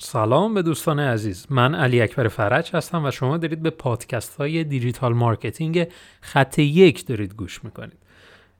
سلام 0.00 0.54
به 0.54 0.62
دوستان 0.62 1.00
عزیز. 1.00 1.46
من 1.50 1.74
علی 1.74 2.00
اکبر 2.00 2.28
فرج 2.28 2.70
هستم 2.72 3.04
و 3.04 3.10
شما 3.10 3.36
دارید 3.36 3.62
به 3.62 3.70
پادکست 3.70 4.36
های 4.36 4.64
digital 4.64 5.14
marketing 5.14 5.88
خط 6.20 6.58
یک 6.58 7.06
دارید 7.06 7.34
گوش 7.34 7.64
می‌کنید. 7.64 7.98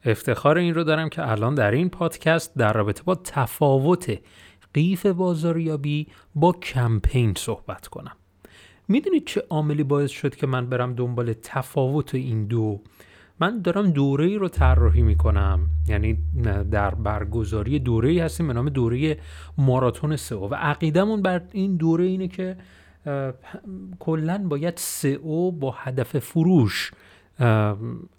افتخار 0.05 0.59
این 0.59 0.75
رو 0.75 0.85
دارم 0.85 1.09
که 1.09 1.31
الان 1.31 1.55
در 1.55 1.71
این 1.71 1.89
پادکست 1.89 2.55
در 2.55 2.73
رابطه 2.73 3.03
با 3.03 3.15
تفاوت 3.15 4.19
قیف 4.75 5.07
بازاریابی 5.07 6.07
با 6.35 6.53
کمپین 6.53 7.35
صحبت 7.37 7.87
کنم. 7.87 8.17
می‌دونید 8.89 9.27
چه 9.27 9.43
عاملی 9.51 9.83
باعث 9.83 10.11
شد 10.11 10.37
که 10.37 10.47
من 10.47 10.67
برم 10.67 10.95
دنبال 10.95 11.33
تفاوت 11.33 12.15
این 12.15 12.47
دو 12.47 12.81
من 13.41 13.61
دارم 13.61 13.91
دوره 13.91 14.25
ای 14.27 14.37
رو 14.37 14.49
طراحی 14.49 15.03
می‌کنم. 15.03 15.61
یعنی 15.89 16.19
در 16.71 16.95
برگزاری 16.95 17.79
دوره 17.79 18.09
ای 18.09 18.19
هستیم 18.19 18.47
به 18.47 18.53
نام 18.53 18.69
دوره 18.69 19.19
ماراتون 19.59 20.17
سئو. 20.17 20.49
و 20.49 20.55
عقیدمون 20.55 21.23
بر 21.23 21.43
این 21.53 21.77
دوره 21.77 22.05
اینه 22.05 22.29
که 22.29 22.57
کلا 23.99 24.47
باید 24.49 24.75
سئو 24.77 25.51
با 25.51 25.71
هدف 25.71 26.19
فروش 26.19 26.93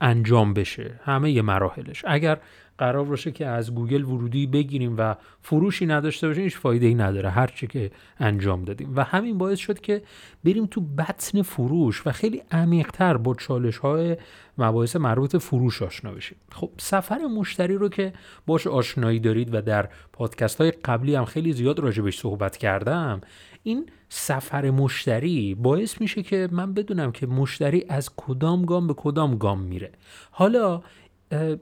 انجام 0.02 0.54
بشه. 0.54 1.00
همه 1.04 1.32
یه 1.32 1.42
مراحلش. 1.42 2.04
اگر 2.08 2.38
قرار 2.78 3.06
باشه 3.06 3.32
که 3.32 3.46
از 3.46 3.76
گوگل 3.76 4.04
ورودی 4.04 4.48
بگیریم 4.48 4.96
و 4.98 5.16
فروشی 5.42 5.86
نداشته 5.86 6.28
باشیم 6.28 6.44
هیچ 6.44 6.58
فایده 6.58 6.86
ای 6.86 6.96
نداره 6.96 7.30
هرچی 7.30 7.68
که 7.68 7.92
انجام 8.20 8.64
دادیم. 8.64 8.94
و 8.96 9.04
همین 9.04 9.38
باعث 9.38 9.60
شد 9.60 9.80
که 9.80 10.02
بریم 10.46 10.66
تو 10.66 10.82
بطن 10.82 11.42
فروش 11.42 12.08
و 12.08 12.12
خیلی 12.12 12.42
عمیقتر 12.52 13.18
با 13.18 13.36
چالش 13.36 13.78
های 13.78 14.18
مباحث 14.58 14.96
مربوط 14.96 15.36
فروش 15.36 15.82
آشنا 15.82 16.12
بشیم. 16.12 16.38
خب 16.52 16.72
سفر 16.78 17.18
مشتری 17.18 17.76
رو 17.76 17.90
که 17.90 18.14
باش 18.46 18.68
آشنایی 18.68 19.20
دارید 19.20 19.54
و 19.54 19.62
در 19.62 19.90
پادکست 20.14 20.62
های 20.62 20.72
قبلی 20.72 21.16
هم 21.16 21.26
خیلی 21.26 21.54
زیاد 21.54 21.80
راجبش 21.80 22.20
صحبت 22.20 22.58
کردم 22.58 23.22
این 23.68 23.90
سفر 24.10 24.70
مشتری 24.70 25.56
باعث 25.56 26.02
میشه 26.02 26.24
که 26.24 26.48
من 26.52 26.74
بدونم 26.74 27.12
که 27.12 27.28
مشتری 27.28 27.86
از 27.90 28.10
کدام 28.16 28.66
گام 28.66 28.88
به 28.88 28.94
کدام 28.94 29.38
گام 29.38 29.62
میره. 29.62 29.92
حالا 30.32 30.82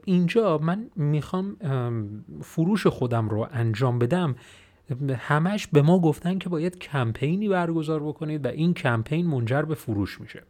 اینجا 0.04 0.58
من 0.58 0.90
می‌خوام 0.96 1.56
فروش 2.42 2.86
خودم 2.86 3.28
رو 3.28 3.48
انجام 3.52 3.98
بدم. 3.98 4.36
همش 5.16 5.66
به 5.66 5.82
ما 5.82 5.98
گفتن 5.98 6.38
که 6.38 6.48
باید 6.48 6.78
کمپینی 6.78 7.48
برگزار 7.48 8.02
بکنید 8.02 8.44
و 8.44 8.48
این 8.48 8.74
کمپین 8.74 9.26
منجر 9.26 9.62
به 9.62 9.74
فروش 9.74 10.20
میشه. 10.20 10.42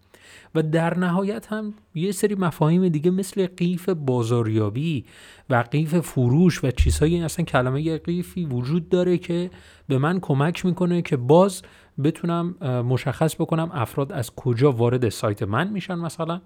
و 0.55 0.63
در 0.63 0.99
نهایت 0.99 1.47
هم 1.47 1.75
یه 1.95 2.13
سری 2.13 2.35
مفاهیم 2.35 2.89
دیگه 2.89 3.11
مثل 3.11 3.47
قیف 3.47 3.89
بازاریابی 3.89 5.05
و 5.51 5.65
قیف 5.71 5.95
فروش 5.95 6.65
و 6.65 6.71
چیزهایی 6.71 7.23
اصلا 7.23 7.45
کلمه 7.45 7.99
قیفی 7.99 8.45
وجود 8.45 8.89
داره 8.89 9.19
که 9.19 9.51
به 9.89 9.99
من 9.99 10.21
کمک 10.21 10.67
می‌کنه 10.67 11.03
که 11.03 11.17
باز 11.17 11.63
بتونم 12.05 12.55
مشخص 12.89 13.35
بکنم 13.35 13.71
افراد 13.73 14.13
از 14.13 14.35
کجا 14.35 14.73
وارد 14.73 15.09
سایت 15.09 15.43
من 15.43 15.69
میشن 15.69 15.95
مثلا 15.95 16.41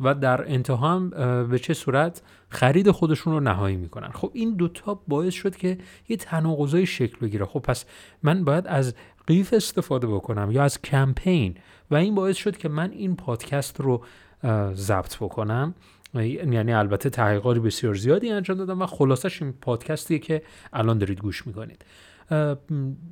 و 0.00 0.14
در 0.14 0.52
انتها 0.52 0.76
هم 0.76 1.10
به 1.48 1.58
چه 1.58 1.74
صورت 1.74 2.22
خرید 2.48 2.90
خودشون 2.90 3.32
رو 3.32 3.40
نهایی 3.40 3.76
می‌کنن. 3.76 4.08
خب 4.08 4.30
این 4.34 4.54
دوتا 4.54 5.00
باعث 5.08 5.34
شد 5.34 5.56
که 5.56 5.78
یه 6.08 6.16
تناقضای 6.16 6.86
شکل 6.86 7.16
بگیره. 7.26 7.44
خب 7.44 7.60
پس 7.60 7.84
من 8.22 8.44
باید 8.44 8.66
از 8.66 8.94
قیف 9.26 9.52
استفاده 9.52 10.06
بکنم 10.06 10.50
یا 10.50 10.62
از 10.62 10.82
کمپین. 10.82 11.54
و 11.90 11.94
این 11.94 12.14
باعث 12.14 12.36
شد 12.36 12.56
که 12.56 12.68
من 12.68 12.90
این 12.90 13.16
پادکست 13.16 13.80
رو 13.80 14.04
ضبط 14.74 15.16
بکنم. 15.16 15.74
یعنی 16.14 16.72
البته 16.72 17.10
تحقیقاتی 17.10 17.60
بسیار 17.60 17.94
زیادی 17.94 18.30
انجام 18.30 18.56
دادم 18.56 18.82
و 18.82 18.86
خلاصش 18.86 19.42
این 19.42 19.52
پادکستیه 19.52 20.18
که 20.18 20.42
الان 20.72 20.98
دارید 20.98 21.20
گوش 21.20 21.46
می‌کنید. 21.46 21.84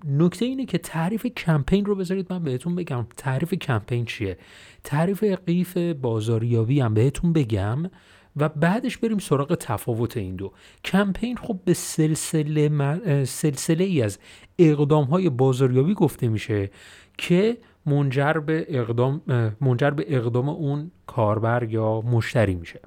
نکته 0.05 0.45
اینه 0.45 0.67
که 0.67 0.79
تعریف 0.79 1.27
کمپین 1.27 1.85
رو 1.85 1.95
بذارید 1.95 2.33
من 2.33 2.43
بهتون 2.43 2.75
بگم 2.75 3.07
تعریف 3.17 3.55
کمپین 3.55 4.05
چیه. 4.05 4.39
تعریف 4.85 5.25
قیف 5.25 5.77
بازاریابی 5.77 6.81
هم 6.81 6.95
بهتون 6.95 7.33
بگم 7.33 7.91
و 8.37 8.49
بعدش 8.49 8.99
بریم 8.99 9.19
سراغ 9.19 9.55
تفاوت 9.55 10.17
این 10.17 10.37
دو. 10.37 10.53
کمپین 10.85 11.37
خب 11.37 11.61
به 11.65 11.75
سلسله, 11.75 13.25
سلسله 13.25 13.85
ای 13.85 14.03
از 14.03 14.19
اقدام 14.59 15.05
های 15.05 15.31
بازاریابی 15.31 15.95
گفته 15.95 16.29
میشه 16.29 16.71
که 17.19 17.59
منجر 17.89 18.33
به 18.33 18.67
اقدام 18.69 19.23
منجر 19.61 19.91
به 19.91 20.05
اقدام 20.09 20.49
اون 20.49 20.91
کاربر 21.07 21.63
یا 21.63 22.01
مشتری 22.01 22.55
میشه. 22.55 22.81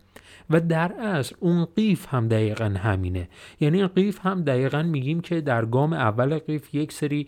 و 0.49 0.59
در 0.59 0.91
اصل 0.99 1.35
اون 1.39 1.67
قیف 1.75 2.13
هم 2.13 2.27
دقیقا 2.27 2.65
همینه. 2.65 3.29
یعنی 3.59 3.77
این 3.77 3.87
قیف 3.87 4.19
هم 4.25 4.43
دقیقا 4.43 4.83
میگیم 4.83 5.21
که 5.21 5.41
در 5.41 5.65
گام 5.65 5.93
اول 5.93 6.39
قیف 6.39 6.75
یک 6.75 6.91
سری 6.91 7.27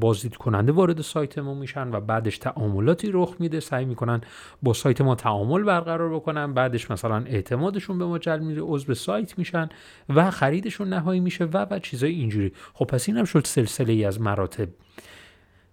بازدید 0.00 0.36
کننده 0.36 0.72
وارد 0.72 1.00
سایت 1.00 1.38
ما 1.38 1.54
میشن 1.54 1.94
و 1.94 2.00
بعدش 2.00 2.38
تعاملاتی 2.38 3.10
رخ 3.12 3.34
میده. 3.38 3.60
سعی 3.60 3.84
می‌کنن 3.84 4.20
با 4.62 4.72
سایت 4.72 5.00
ما 5.00 5.14
تعامل 5.14 5.62
برقرار 5.62 6.14
بکنن. 6.14 6.54
بعدش 6.54 6.90
مثلا 6.90 7.24
اعتمادشون 7.26 7.98
به 7.98 8.04
ما 8.04 8.18
جلب 8.18 8.42
میره 8.42 8.62
عضو 8.62 8.94
سایت 8.94 9.38
میشن 9.38 9.68
و 10.08 10.30
خریدشون 10.30 10.88
نهایی 10.88 11.20
میشه 11.20 11.44
و 11.44 11.66
بعد 11.66 11.82
چیزای 11.82 12.12
اینجوری. 12.12 12.52
خب 12.74 12.84
پس 12.84 13.08
این 13.08 13.18
هم 13.18 13.24
شد 13.24 13.42
سلسله 13.44 13.92
ای 13.92 14.04
از 14.04 14.20
مراتب. 14.20 14.68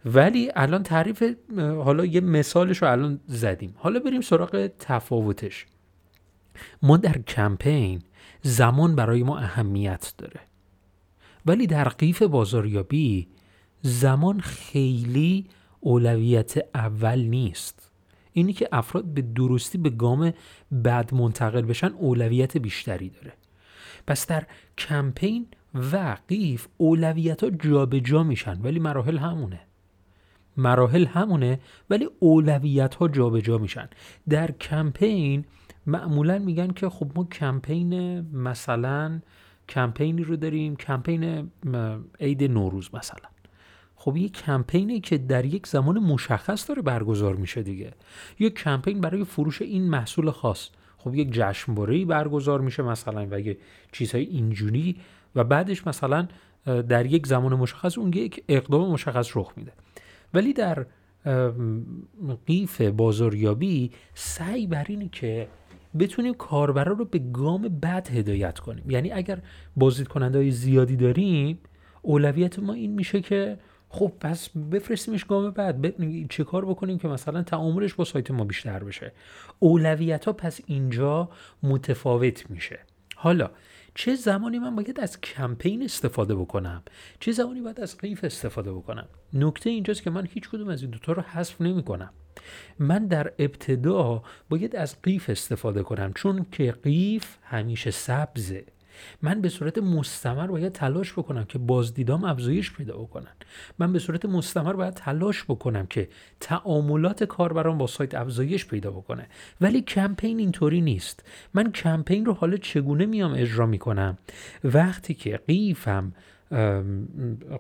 ولی 0.05 0.51
الان 0.55 0.83
تعریف 0.83 1.23
حالا 1.57 2.05
یه 2.05 2.21
مثالش 2.21 2.81
رو 2.81 2.91
الان 2.91 3.19
زدیم. 3.27 3.75
حالا 3.77 3.99
بریم 3.99 4.21
سراغ 4.21 4.71
تفاوتش. 4.79 5.65
ما 6.81 6.97
در 6.97 7.17
کمپین 7.17 8.01
زمان 8.41 8.95
برای 8.95 9.23
ما 9.23 9.37
اهمیت 9.37 10.13
داره. 10.17 10.39
ولی 11.45 11.67
در 11.67 11.89
قیف 11.89 12.21
بازاریابی 12.21 13.27
زمان 13.81 14.39
خیلی 14.39 15.45
اولویت 15.79 16.53
اول 16.75 17.19
نیست. 17.19 17.91
اینی 18.33 18.53
که 18.53 18.69
افراد 18.71 19.05
به 19.05 19.21
درستی 19.21 19.77
به 19.77 19.89
گام 19.89 20.33
بعد 20.71 21.13
منتقل 21.13 21.61
بشن 21.61 21.87
اولویت 21.87 22.57
بیشتری 22.57 23.09
داره. 23.09 23.33
پس 24.07 24.27
در 24.27 24.47
کمپین 24.77 25.47
و 25.73 26.17
قیف 26.27 26.67
اولویت 26.77 27.43
ها 27.43 27.49
جابجا 27.49 28.23
میشن 28.23 28.61
ولی 28.61 28.79
مراحل 28.79 29.17
همونه. 29.17 29.59
مراحل 30.59 31.05
همونه 31.05 31.59
ولی 31.89 32.09
اولویت 32.19 32.95
ها 32.95 33.07
جابجا 33.07 33.57
میشن. 33.57 33.89
در 34.29 34.51
کمپین 34.51 35.45
معمولا 35.85 36.39
میگن 36.39 36.67
که 36.67 36.89
خب 36.89 37.11
ما 37.15 37.23
کمپین 37.23 38.21
مثلا 38.37 39.19
کمپینی 39.69 40.23
رو 40.23 40.35
داریم 40.35 40.75
کمپین 40.75 41.51
عید 42.19 42.43
نوروز 42.43 42.89
مثلا. 42.93 43.29
خب 43.95 44.17
یک 44.17 44.33
کمپینی 44.33 44.99
که 44.99 45.17
در 45.17 45.45
یک 45.45 45.67
زمان 45.67 45.99
مشخص 45.99 46.69
داره 46.69 46.81
برگزار 46.81 47.35
میشه 47.35 47.63
دیگه. 47.63 47.93
یک 48.39 48.55
کمپین 48.55 49.01
برای 49.01 49.23
فروش 49.23 49.61
این 49.61 49.89
محصول 49.89 50.31
خاص. 50.31 50.69
خب 50.97 51.15
یک 51.15 51.31
جشنواره 51.31 52.05
برگزار 52.05 52.61
میشه 52.61 52.83
مثلا 52.83 53.27
و 53.31 53.39
یه 53.39 53.57
چیزهای 53.91 54.23
اینجوری 54.23 54.95
و 55.35 55.43
بعدش 55.43 55.87
مثلا 55.87 56.27
در 56.65 57.05
یک 57.05 57.27
زمان 57.27 57.53
مشخص 57.53 57.97
اون 57.97 58.13
یک 58.13 58.43
اقدام 58.49 58.91
مشخص 58.91 59.37
رخ 59.37 59.53
میده. 59.57 59.71
ولی 60.33 60.53
در 60.53 60.85
قیف 62.47 62.81
بازاریابی 62.81 63.91
سعی 64.13 64.67
بر 64.67 64.85
اینه 64.87 65.09
که 65.09 65.47
بتونیم 65.99 66.33
کاربرا 66.33 66.93
رو 66.93 67.05
به 67.05 67.19
گام 67.19 67.61
بعد 67.61 68.09
هدایت 68.09 68.59
کنیم. 68.59 68.83
یعنی 68.89 69.11
اگر 69.11 69.39
بازدید 69.75 70.07
کننده 70.07 70.37
های 70.37 70.51
زیادی 70.51 70.95
داریم 70.95 71.59
اولویت 72.01 72.59
ما 72.59 72.73
این 72.73 72.91
میشه 72.91 73.21
که 73.21 73.57
خب 73.89 74.11
پس 74.19 74.49
بفرستیمش 74.49 75.25
گام 75.25 75.49
بعد 75.51 75.93
چه 76.29 76.43
کار 76.43 76.65
بکنیم 76.65 76.97
که 76.97 77.07
مثلا 77.07 77.43
تعاملش 77.43 77.93
با 77.93 78.03
سایت 78.05 78.31
ما 78.31 78.43
بیشتر 78.43 78.83
بشه؟ 78.83 79.11
اولویت 79.59 80.25
ها 80.25 80.33
پس 80.33 80.61
اینجا 80.65 81.29
متفاوت 81.63 82.49
میشه. 82.49 82.79
حالا 83.15 83.49
چه 83.99 84.15
زمانی 84.15 84.59
من 84.59 84.75
باید 84.75 84.99
از 84.99 85.21
کمپین 85.21 85.83
استفاده 85.83 86.35
بکنم؟ 86.35 86.83
چه 87.19 87.31
زمانی 87.31 87.61
باید 87.61 87.79
از 87.79 87.97
قیف 87.97 88.23
استفاده 88.23 88.73
بکنم؟ 88.73 89.07
نکته 89.33 89.69
اینجاست 89.69 90.03
که 90.03 90.09
من 90.09 90.27
هیچ 90.31 90.49
کدوم 90.49 90.67
از 90.67 90.81
این 90.81 90.91
دوتا 90.91 91.11
رو 91.11 91.21
حذف 91.21 91.61
نمی 91.61 91.83
کنم. 91.83 92.13
من 92.79 93.07
در 93.07 93.33
ابتدا 93.39 94.23
باید 94.49 94.75
از 94.75 95.01
قیف 95.01 95.29
استفاده 95.29 95.83
کنم 95.83 96.13
چون 96.13 96.45
که 96.51 96.71
قیف 96.71 97.37
همیشه 97.43 97.91
سبزه. 97.91 98.65
من 99.21 99.41
به 99.41 99.49
صورت 99.49 99.77
مستمر 99.77 100.47
باید 100.47 100.71
تلاش 100.71 101.13
بکنم 101.13 101.45
که 101.45 101.57
بازدیدام 101.57 102.23
افزایش 102.23 102.73
پیدا 102.73 102.97
بکنن. 102.97 103.31
من 103.79 103.93
به 103.93 103.99
صورت 103.99 104.25
مستمر 104.25 104.73
باید 104.73 104.93
تلاش 104.93 105.43
بکنم 105.43 105.85
که 105.85 106.09
تعاملات 106.39 107.23
کاربران 107.23 107.77
با 107.77 107.87
سایت 107.87 108.15
افزایش 108.15 108.65
پیدا 108.65 108.91
بکنه. 108.91 109.27
ولی 109.61 109.81
کمپین 109.81 110.39
اینطوری 110.39 110.81
نیست. 110.81 111.23
من 111.53 111.71
کمپین 111.71 112.25
رو 112.25 112.33
حالا 112.33 112.57
چگونه 112.57 113.05
میام 113.05 113.33
اجرا 113.33 113.65
می‌کنم؟ 113.65 114.17
وقتی 114.63 115.13
که 115.13 115.39
قیفم 115.47 116.13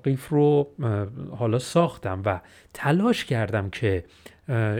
قیف 0.03 0.27
رو 0.29 0.69
حالا 1.37 1.59
ساختم 1.59 2.21
و 2.25 2.41
تلاش 2.73 3.25
کردم 3.25 3.69
که 3.69 4.05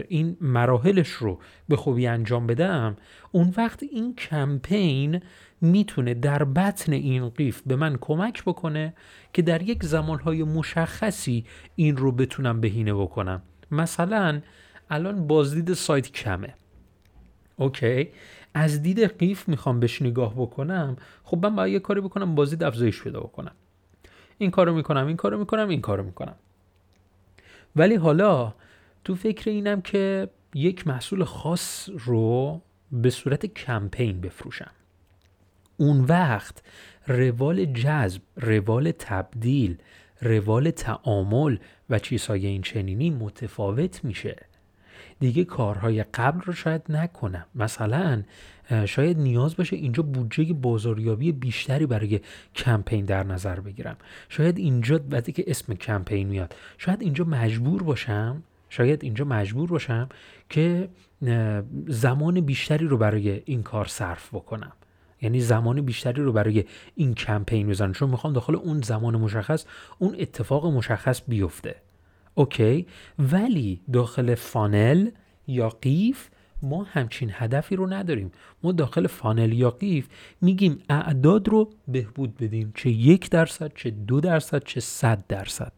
این 0.08 0.36
مراحلش 0.40 1.08
رو 1.08 1.38
به 1.68 1.76
خوبی 1.76 2.06
انجام 2.06 2.46
بدم 2.46 2.96
اون 3.32 3.54
وقت 3.56 3.82
این 3.82 4.14
کمپین 4.14 5.20
می‌تونه 5.60 6.14
در 6.14 6.44
بطن 6.44 6.92
این 6.92 7.28
قیف 7.28 7.62
به 7.66 7.76
من 7.76 7.96
کمک 8.00 8.44
بکنه 8.44 8.94
که 9.32 9.42
در 9.42 9.62
یک 9.62 9.84
زمانهای 9.84 10.44
مشخصی 10.44 11.44
این 11.76 11.96
رو 11.96 12.12
بتونم 12.12 12.60
بهینه 12.60 12.94
بکنم. 12.94 13.42
مثلا 13.70 14.40
الان 14.90 15.26
بازدید 15.26 15.72
سایت 15.72 16.12
کمه. 16.12 16.54
اوکی؟ 17.56 18.08
از 18.54 18.82
دید 18.82 19.18
قیف 19.18 19.48
می‌خوام 19.48 19.80
بهش 19.80 20.02
نگاه 20.02 20.34
بکنم 20.34 20.96
خب 21.24 21.46
من 21.46 21.56
باید 21.56 21.72
یه 21.72 21.78
کاری 21.78 22.00
بکنم 22.00 22.34
بازدید 22.34 22.62
افزایش 22.62 23.02
پیدا 23.02 23.20
بکنم. 23.20 23.52
این 24.38 24.50
کارو 24.50 24.74
می‌کنم 24.74 25.06
این 25.06 25.16
کارو 25.16 25.38
می‌کنم 25.38 25.68
این 25.68 25.80
کارو 25.80 26.02
می‌کنم. 26.02 26.34
ولی 27.76 27.94
حالا 27.94 28.54
تو 29.04 29.14
فکر 29.14 29.50
اینم 29.50 29.80
که 29.80 30.28
یک 30.54 30.86
محصول 30.86 31.24
خاص 31.24 31.88
رو 32.04 32.60
به 32.92 33.10
صورت 33.10 33.46
کمپین 33.46 34.20
بفروشم. 34.20 34.70
اون 35.76 36.00
وقت 36.00 36.62
روال 37.06 37.64
جذب 37.64 38.22
روال 38.36 38.92
تبدیل 38.98 39.78
روال 40.22 40.70
تعامل 40.70 41.56
و 41.90 41.98
چیزهای 41.98 42.46
این 42.46 42.62
چنینی 42.62 43.10
متفاوت 43.10 44.04
میشه. 44.04 44.46
دیگه 45.20 45.44
کارهای 45.44 46.02
قبل 46.02 46.40
رو 46.40 46.52
شاید 46.52 46.82
نکنم. 46.88 47.46
مثلا 47.54 48.22
شاید 48.86 49.18
نیاز 49.18 49.56
باشه 49.56 49.76
اینجا 49.76 50.02
بودجه 50.02 50.52
بازاریابی 50.52 51.32
بیشتری 51.32 51.86
برای 51.86 52.20
کمپین 52.54 53.04
در 53.04 53.22
نظر 53.22 53.60
بگیرم. 53.60 53.96
شاید 54.28 54.58
اینجا 54.58 55.00
وقتی 55.10 55.32
که 55.32 55.44
اسم 55.46 55.74
کمپین 55.74 56.28
میاد 56.28 56.54
شاید 56.78 57.02
اینجا 57.02 57.24
مجبور 57.24 57.82
باشم 57.82 58.42
شاید 58.70 59.04
اینجا 59.04 59.24
مجبور 59.24 59.68
باشم 59.68 60.08
که 60.48 60.88
زمان 61.86 62.40
بیشتری 62.40 62.86
رو 62.86 62.96
برای 62.96 63.42
این 63.44 63.62
کار 63.62 63.84
صرف 63.84 64.34
بکنم. 64.34 64.72
یعنی 65.22 65.40
زمان 65.40 65.80
بیشتری 65.80 66.22
رو 66.22 66.32
برای 66.32 66.64
این 66.94 67.14
کمپین 67.14 67.68
بزنم. 67.68 67.92
چون 67.92 68.10
می‌خوام 68.10 68.32
داخل 68.32 68.56
اون 68.56 68.80
زمان 68.80 69.16
مشخص 69.16 69.64
اون 69.98 70.16
اتفاق 70.18 70.66
مشخص 70.66 71.22
بیفته. 71.28 71.76
OK 72.34 72.86
ولی 73.18 73.80
داخل 73.92 74.34
funnel 74.34 75.10
یا 75.46 75.68
قیف 75.68 76.28
ما 76.62 76.82
همچین 76.82 77.30
هدفی 77.32 77.76
رو 77.76 77.92
نداریم. 77.92 78.32
ما 78.62 78.72
داخل 78.72 79.06
funnel 79.06 79.52
یا 79.52 79.70
قیف 79.70 80.08
میگیم 80.40 80.82
اعداد 80.88 81.48
رو 81.48 81.70
بهبود 81.88 82.36
بدیم 82.36 82.72
چه 82.76 82.90
یک 82.90 83.30
درصد 83.30 83.72
چه 83.74 83.90
دو 83.90 84.20
درصد 84.20 84.64
چه 84.64 84.80
صد 84.80 85.24
درصد. 85.28 85.72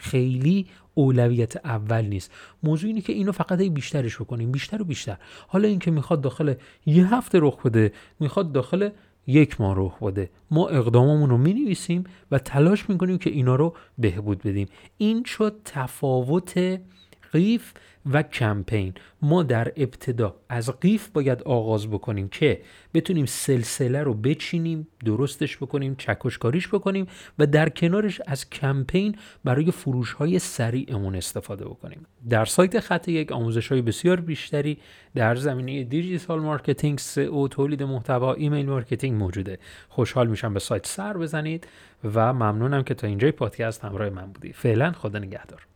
خیلی 0.00 0.66
اولویت 0.94 1.56
اول 1.56 2.04
نیست. 2.04 2.32
موضوع 2.62 2.88
اینه 2.88 3.00
که 3.00 3.12
اینو 3.12 3.32
فقط 3.32 3.58
بیشترش 3.58 4.16
بکنیم. 4.16 4.52
بیشتر 4.52 4.82
و 4.82 4.84
بیشتر. 4.84 5.16
حالا 5.48 5.68
اینکه 5.68 5.90
می‌خواد 5.90 6.20
داخل 6.20 6.54
یه 6.86 7.14
هفته 7.14 7.38
رخ 7.42 7.62
بده 7.62 7.92
می‌خواد 8.20 8.52
داخل 8.52 8.88
یک 9.26 9.60
ماه 9.60 9.74
رخ 9.76 10.02
بده. 10.02 10.30
ما 10.50 10.68
اقداممون 10.68 11.30
رو 11.30 11.38
می 11.38 11.54
نویسیم 11.54 12.04
و 12.30 12.38
تلاش 12.38 12.90
می‌کنیم 12.90 13.18
که 13.18 13.30
اینا 13.30 13.54
رو 13.56 13.74
بهبود 13.98 14.38
بدیم. 14.38 14.68
این 14.98 15.24
شد 15.24 15.56
تفاوت 15.64 16.80
قیف 17.32 17.72
و 18.12 18.22
کمپین. 18.22 18.94
ما 19.22 19.42
در 19.42 19.72
ابتدا 19.76 20.36
از 20.48 20.70
قیف 20.80 21.08
باید 21.08 21.42
آغاز 21.42 21.90
بکنیم 21.90 22.28
که 22.28 22.60
بتونیم 22.94 23.26
سلسله 23.26 24.02
رو 24.02 24.14
بچینیم 24.14 24.88
درستش 25.04 25.56
بکنیم 25.56 25.94
چکشکاریش 25.98 26.68
بکنیم 26.68 27.06
و 27.38 27.46
در 27.46 27.68
کنارش 27.68 28.20
از 28.26 28.50
کمپین 28.50 29.16
برای 29.44 29.70
فروش 29.70 30.12
های 30.12 30.38
سریعمون 30.38 31.16
استفاده 31.16 31.64
بکنیم. 31.64 32.06
در 32.30 32.44
سایت 32.44 32.80
خط 32.80 33.08
یک 33.08 33.32
آموزش 33.32 33.72
های 33.72 33.82
بسیار 33.82 34.20
بیشتری 34.20 34.78
در 35.14 35.36
زمینه 35.36 35.84
دیجیتال 35.84 36.40
مارکتینگ 36.40 36.98
سئو 36.98 37.48
تولید 37.48 37.82
محتوا 37.82 38.34
ایمیل 38.34 38.66
مارکتینگ 38.66 39.18
موجوده. 39.18 39.58
خوشحال 39.88 40.26
میشم 40.26 40.54
به 40.54 40.60
سایت 40.60 40.86
سر 40.86 41.16
بزنید 41.16 41.66
و 42.14 42.32
ممنونم 42.32 42.82
که 42.82 42.94
تا 42.94 43.06
اینجای 43.06 43.32
پادکست 43.32 43.84
همراه 43.84 44.10
من 44.10 44.26
بودی 44.26 44.52
فعلا 44.52 44.92
خدا 44.92 45.18
نگهدار. 45.18 45.69